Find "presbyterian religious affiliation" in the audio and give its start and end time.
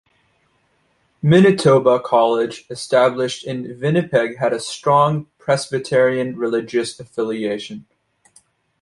5.37-7.85